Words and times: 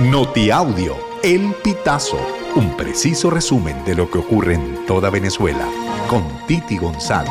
Notiaudio, 0.00 0.96
El 1.22 1.54
Pitazo, 1.62 2.18
un 2.56 2.76
preciso 2.76 3.30
resumen 3.30 3.84
de 3.84 3.94
lo 3.94 4.10
que 4.10 4.18
ocurre 4.18 4.54
en 4.54 4.84
toda 4.86 5.08
Venezuela, 5.08 5.68
con 6.10 6.24
Titi 6.48 6.76
González. 6.78 7.30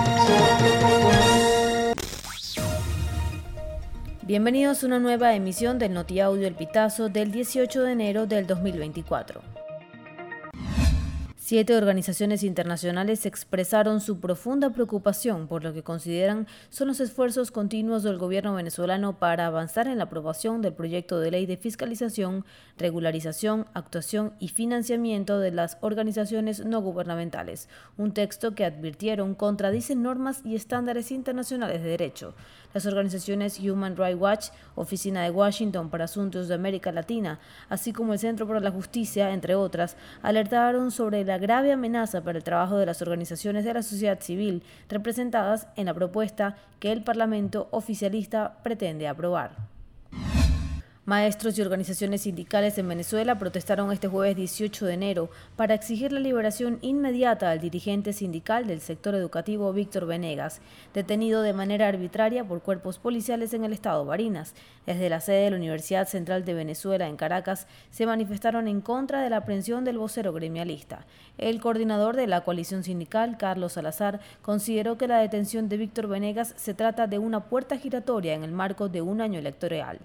Bienvenidos 4.22 4.82
a 4.82 4.88
una 4.88 5.00
nueva 5.00 5.36
emisión 5.36 5.78
del 5.78 5.94
Notiaudio 5.94 6.48
El 6.48 6.56
Pitazo 6.56 7.10
del 7.10 7.34
18 7.34 7.82
de 7.82 7.92
enero 7.92 8.28
del 8.28 8.48
2024. 8.48 9.53
Siete 11.54 11.78
organizaciones 11.78 12.42
internacionales 12.42 13.28
expresaron 13.28 14.02
su 14.02 14.20
profunda 14.20 14.72
preocupación 14.72 15.48
por 15.48 15.64
lo 15.64 15.72
que 15.72 15.84
consideran 15.84 16.48
son 16.72 16.88
los 16.88 17.00
esfuerzos 17.00 17.52
continuos 17.52 18.02
del 18.02 18.18
gobierno 18.18 18.56
venezolano 18.56 19.20
para 19.20 19.46
avanzar 19.46 19.88
en 19.88 20.00
la 20.00 20.06
aprobación 20.06 20.64
del 20.64 20.74
proyecto 20.74 21.20
de 21.20 21.30
ley 21.30 21.46
de 21.46 21.58
fiscalización, 21.58 22.44
regularización, 22.80 23.68
actuación 23.76 24.34
y 24.40 24.48
financiamiento 24.48 25.38
de 25.38 25.52
las 25.52 25.78
organizaciones 25.82 26.66
no 26.66 26.82
gubernamentales, 26.82 27.70
un 27.98 28.16
texto 28.16 28.56
que 28.56 28.66
advirtieron 28.66 29.36
contradice 29.36 29.94
normas 29.94 30.42
y 30.44 30.56
estándares 30.56 31.12
internacionales 31.12 31.84
de 31.84 31.90
derecho. 31.90 32.34
Las 32.74 32.88
organizaciones 32.88 33.60
Human 33.60 33.96
Rights 33.96 34.20
Watch, 34.20 34.48
Oficina 34.74 35.22
de 35.22 35.30
Washington 35.30 35.92
para 35.92 36.06
Asuntos 36.06 36.48
de 36.48 36.56
América 36.56 36.92
Latina, 36.92 37.40
así 37.70 37.94
como 37.94 38.14
el 38.14 38.18
Centro 38.20 38.48
para 38.48 38.60
la 38.60 38.72
Justicia, 38.72 39.32
entre 39.32 39.54
otras, 39.54 39.96
alertaron 40.24 40.90
sobre 40.90 41.24
la 41.24 41.38
grave 41.44 41.74
amenaza 41.74 42.24
para 42.24 42.38
el 42.38 42.44
trabajo 42.46 42.78
de 42.78 42.86
las 42.86 43.02
organizaciones 43.02 43.66
de 43.66 43.74
la 43.74 43.84
sociedad 43.84 44.22
civil 44.22 44.64
representadas 44.88 45.68
en 45.76 45.88
la 45.88 45.94
propuesta 45.94 46.56
que 46.80 46.94
el 46.94 47.04
Parlamento 47.04 47.68
oficialista 47.72 48.60
pretende 48.64 49.10
aprobar. 49.10 49.73
Maestros 51.06 51.58
y 51.58 51.62
organizaciones 51.62 52.22
sindicales 52.22 52.78
en 52.78 52.88
Venezuela 52.88 53.38
protestaron 53.38 53.92
este 53.92 54.08
jueves 54.08 54.38
18 54.38 54.86
de 54.86 54.94
enero 54.94 55.30
para 55.58 55.74
exigir 55.74 56.14
la 56.14 56.22
liberación 56.22 56.80
inmediata 56.82 57.52
al 57.52 57.60
dirigente 57.60 58.14
sindical 58.14 58.68
del 58.68 58.80
sector 58.80 59.14
educativo 59.14 59.74
Víctor 59.74 60.06
Venegas, 60.06 60.62
detenido 60.94 61.42
de 61.42 61.52
manera 61.52 61.90
arbitraria 61.90 62.46
por 62.46 62.62
cuerpos 62.62 63.00
policiales 63.00 63.54
en 63.54 63.66
el 63.66 63.74
estado 63.74 64.06
Barinas. 64.06 64.54
Desde 64.86 65.10
la 65.10 65.20
sede 65.20 65.44
de 65.44 65.50
la 65.50 65.58
Universidad 65.58 66.08
Central 66.08 66.46
de 66.46 66.54
Venezuela 66.54 67.06
en 67.06 67.18
Caracas 67.18 67.68
se 67.92 68.06
manifestaron 68.06 68.70
en 68.70 68.80
contra 68.80 69.22
de 69.22 69.30
la 69.30 69.38
aprehensión 69.38 69.84
del 69.84 69.98
vocero 69.98 70.32
gremialista. 70.32 71.06
El 71.38 71.60
coordinador 71.60 72.16
de 72.16 72.28
la 72.28 72.46
coalición 72.46 72.86
sindical, 72.86 73.36
Carlos 73.38 73.74
Salazar, 73.74 74.22
consideró 74.42 74.98
que 74.98 75.10
la 75.10 75.20
detención 75.20 75.68
de 75.68 75.76
Víctor 75.76 76.08
Venegas 76.08 76.54
se 76.56 76.74
trata 76.74 77.08
de 77.08 77.20
una 77.20 77.42
puerta 77.42 77.78
giratoria 77.78 78.36
en 78.36 78.46
el 78.46 78.54
marco 78.54 78.88
de 78.88 79.02
un 79.02 79.20
año 79.20 79.38
electoral. 79.38 80.00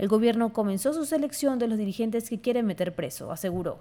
El 0.00 0.08
gobierno 0.08 0.39
comenzó 0.48 0.94
su 0.94 1.04
selección 1.04 1.58
de 1.58 1.68
los 1.68 1.78
dirigentes 1.78 2.28
que 2.30 2.40
quieren 2.40 2.66
meter 2.66 2.94
preso, 2.94 3.30
aseguró. 3.30 3.78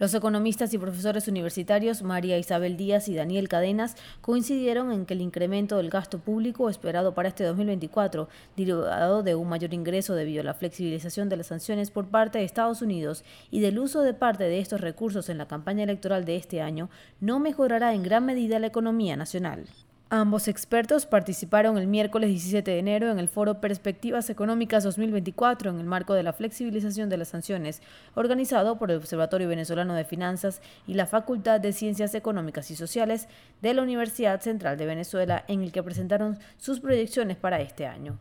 Los 0.00 0.14
economistas 0.14 0.72
y 0.72 0.78
profesores 0.78 1.28
universitarios 1.28 2.02
María 2.02 2.38
Isabel 2.38 2.78
Díaz 2.78 3.06
y 3.08 3.14
Daniel 3.14 3.50
Cadenas 3.50 3.96
coincidieron 4.22 4.92
en 4.92 5.04
que 5.04 5.12
el 5.12 5.20
incremento 5.20 5.76
del 5.76 5.90
gasto 5.90 6.18
público 6.18 6.70
esperado 6.70 7.12
para 7.12 7.28
este 7.28 7.44
2024, 7.44 8.26
derivado 8.56 9.22
de 9.22 9.34
un 9.34 9.50
mayor 9.50 9.74
ingreso 9.74 10.14
debido 10.14 10.40
a 10.40 10.44
la 10.44 10.54
flexibilización 10.54 11.28
de 11.28 11.36
las 11.36 11.48
sanciones 11.48 11.90
por 11.90 12.08
parte 12.08 12.38
de 12.38 12.44
Estados 12.44 12.80
Unidos 12.80 13.24
y 13.50 13.60
del 13.60 13.78
uso 13.78 14.00
de 14.00 14.14
parte 14.14 14.44
de 14.44 14.60
estos 14.60 14.80
recursos 14.80 15.28
en 15.28 15.36
la 15.36 15.48
campaña 15.48 15.84
electoral 15.84 16.24
de 16.24 16.36
este 16.36 16.62
año, 16.62 16.88
no 17.20 17.38
mejorará 17.38 17.92
en 17.92 18.02
gran 18.02 18.24
medida 18.24 18.58
la 18.58 18.68
economía 18.68 19.16
nacional. 19.16 19.66
Ambos 20.12 20.48
expertos 20.48 21.06
participaron 21.06 21.78
el 21.78 21.86
miércoles 21.86 22.30
17 22.30 22.68
de 22.68 22.78
enero 22.80 23.12
en 23.12 23.20
el 23.20 23.28
foro 23.28 23.60
Perspectivas 23.60 24.28
Económicas 24.28 24.82
2024 24.82 25.70
en 25.70 25.78
el 25.78 25.86
marco 25.86 26.14
de 26.14 26.24
la 26.24 26.32
flexibilización 26.32 27.08
de 27.08 27.16
las 27.16 27.28
sanciones, 27.28 27.80
organizado 28.16 28.76
por 28.76 28.90
el 28.90 28.96
Observatorio 28.96 29.46
Venezolano 29.46 29.94
de 29.94 30.04
Finanzas 30.04 30.62
y 30.88 30.94
la 30.94 31.06
Facultad 31.06 31.60
de 31.60 31.72
Ciencias 31.72 32.12
Económicas 32.16 32.72
y 32.72 32.74
Sociales 32.74 33.28
de 33.62 33.72
la 33.72 33.82
Universidad 33.82 34.40
Central 34.40 34.76
de 34.78 34.86
Venezuela, 34.86 35.44
en 35.46 35.62
el 35.62 35.70
que 35.70 35.84
presentaron 35.84 36.40
sus 36.58 36.80
proyecciones 36.80 37.36
para 37.36 37.60
este 37.60 37.86
año. 37.86 38.18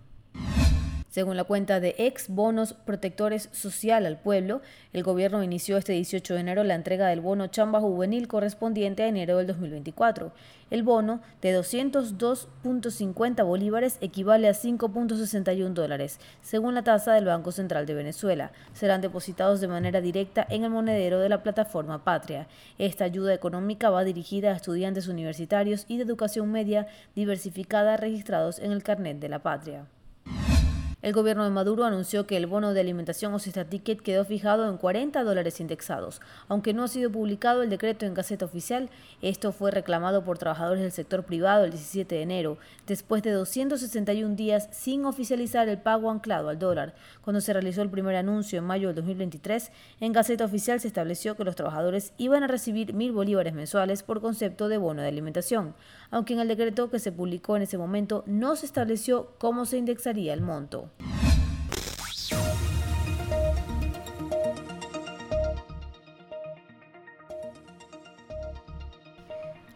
Según 1.09 1.37
la 1.37 1.43
cuenta 1.43 1.79
de 1.79 1.95
ex 1.97 2.29
bonos 2.29 2.73
protectores 2.73 3.49
social 3.51 4.05
al 4.05 4.19
pueblo, 4.19 4.61
el 4.93 5.01
gobierno 5.01 5.41
inició 5.41 5.77
este 5.77 5.93
18 5.93 6.35
de 6.35 6.39
enero 6.39 6.63
la 6.63 6.75
entrega 6.75 7.07
del 7.07 7.19
bono 7.19 7.47
chamba 7.47 7.79
juvenil 7.79 8.27
correspondiente 8.27 9.01
a 9.01 9.07
enero 9.07 9.37
del 9.37 9.47
2024. 9.47 10.31
El 10.69 10.83
bono 10.83 11.19
de 11.41 11.59
202.50 11.59 13.43
bolívares 13.43 13.97
equivale 14.01 14.47
a 14.47 14.51
5.61 14.51 15.73
dólares, 15.73 16.19
según 16.43 16.75
la 16.75 16.83
tasa 16.83 17.13
del 17.13 17.25
Banco 17.25 17.51
Central 17.51 17.87
de 17.87 17.95
Venezuela. 17.95 18.51
Serán 18.73 19.01
depositados 19.01 19.61
de 19.61 19.67
manera 19.67 20.01
directa 20.01 20.45
en 20.47 20.63
el 20.63 20.69
monedero 20.69 21.19
de 21.19 21.29
la 21.29 21.41
plataforma 21.41 22.03
Patria. 22.03 22.47
Esta 22.77 23.05
ayuda 23.05 23.33
económica 23.33 23.89
va 23.89 24.03
dirigida 24.03 24.51
a 24.51 24.55
estudiantes 24.55 25.07
universitarios 25.07 25.85
y 25.87 25.97
de 25.97 26.03
educación 26.03 26.51
media 26.51 26.85
diversificada 27.15 27.97
registrados 27.97 28.59
en 28.59 28.71
el 28.71 28.83
carnet 28.83 29.17
de 29.17 29.29
la 29.29 29.39
Patria. 29.39 29.87
El 31.01 31.13
gobierno 31.13 31.45
de 31.45 31.49
Maduro 31.49 31.85
anunció 31.85 32.27
que 32.27 32.35
el 32.35 32.45
bono 32.45 32.73
de 32.73 32.81
alimentación 32.81 33.33
o 33.33 33.39
Cesta 33.39 33.63
Ticket 33.63 34.01
quedó 34.01 34.25
fijado 34.25 34.69
en 34.69 34.75
40 34.75 35.23
dólares 35.23 35.61
indexados. 35.61 36.19
Aunque 36.49 36.73
no 36.73 36.83
ha 36.83 36.87
sido 36.89 37.09
publicado 37.09 37.63
el 37.63 37.69
decreto 37.69 38.05
en 38.05 38.13
Gaceta 38.13 38.43
Oficial, 38.43 38.89
esto 39.21 39.53
fue 39.53 39.71
reclamado 39.71 40.25
por 40.25 40.37
trabajadores 40.37 40.81
del 40.81 40.91
sector 40.91 41.23
privado 41.23 41.63
el 41.63 41.71
17 41.71 42.15
de 42.15 42.21
enero, 42.21 42.57
después 42.85 43.23
de 43.23 43.31
261 43.31 44.35
días 44.35 44.67
sin 44.71 45.05
oficializar 45.05 45.69
el 45.69 45.77
pago 45.77 46.11
anclado 46.11 46.49
al 46.49 46.59
dólar. 46.59 46.93
Cuando 47.23 47.39
se 47.39 47.53
realizó 47.53 47.81
el 47.81 47.89
primer 47.89 48.17
anuncio 48.17 48.59
en 48.59 48.65
mayo 48.65 48.89
del 48.89 48.97
2023, 48.97 49.71
en 50.01 50.11
Gaceta 50.11 50.43
Oficial 50.43 50.81
se 50.81 50.89
estableció 50.89 51.37
que 51.37 51.45
los 51.45 51.55
trabajadores 51.55 52.11
iban 52.17 52.43
a 52.43 52.47
recibir 52.47 52.93
mil 52.93 53.13
bolívares 53.13 53.53
mensuales 53.53 54.03
por 54.03 54.19
concepto 54.19 54.67
de 54.67 54.77
bono 54.77 55.01
de 55.01 55.07
alimentación, 55.07 55.75
aunque 56.11 56.33
en 56.33 56.41
el 56.41 56.49
decreto 56.49 56.89
que 56.89 56.99
se 56.99 57.13
publicó 57.13 57.55
en 57.55 57.61
ese 57.61 57.77
momento 57.77 58.25
no 58.27 58.57
se 58.57 58.65
estableció 58.65 59.31
cómo 59.37 59.65
se 59.65 59.77
indexaría 59.77 60.33
el 60.33 60.41
monto. 60.41 60.88